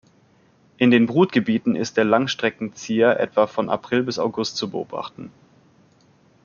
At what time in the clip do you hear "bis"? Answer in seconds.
4.01-4.17